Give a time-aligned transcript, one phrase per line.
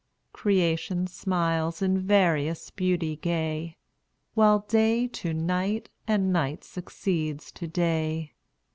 [0.33, 3.77] Creation smiles in various beauty gay,
[4.33, 8.33] While day to night, and night succeeds to day.